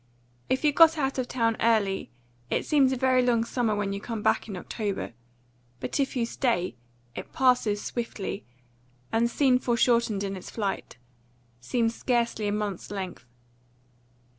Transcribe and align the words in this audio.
If 0.49 0.63
you 0.65 0.71
go 0.71 0.87
out 0.97 1.19
of 1.19 1.27
town 1.27 1.57
early, 1.59 2.09
it 2.49 2.65
seems 2.65 2.91
a 2.91 2.95
very 2.95 3.21
long 3.21 3.43
summer 3.45 3.75
when 3.75 3.93
you 3.93 4.01
come 4.01 4.23
back 4.23 4.47
in 4.47 4.57
October; 4.57 5.13
but 5.79 5.99
if 5.99 6.15
you 6.15 6.25
stay, 6.25 6.75
it 7.15 7.31
passes 7.33 7.83
swiftly, 7.83 8.43
and, 9.11 9.29
seen 9.29 9.59
foreshortened 9.59 10.23
in 10.23 10.35
its 10.35 10.49
flight, 10.49 10.97
seems 11.59 11.93
scarcely 11.93 12.47
a 12.47 12.51
month's 12.51 12.89
length. 12.89 13.27